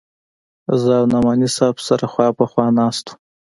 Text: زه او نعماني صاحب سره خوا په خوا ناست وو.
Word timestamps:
زه 0.81 0.91
او 0.99 1.05
نعماني 1.11 1.49
صاحب 1.57 1.77
سره 1.87 2.05
خوا 2.11 2.27
په 2.37 2.45
خوا 2.51 2.65
ناست 2.79 3.05
وو. 3.09 3.13